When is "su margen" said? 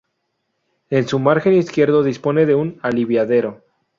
1.07-1.53